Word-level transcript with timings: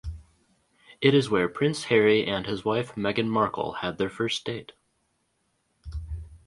It 0.99 1.13
is 1.13 1.29
where 1.29 1.47
Prince 1.47 1.83
Harry 1.83 2.25
and 2.25 2.47
his 2.47 2.65
wife 2.65 2.95
Meghan 2.95 3.27
Markle 3.27 3.73
had 3.83 3.99
their 3.99 4.09
first 4.09 4.43
date. 4.45 4.71